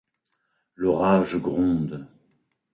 L’orage 0.77 1.37
gronde. 1.39 2.07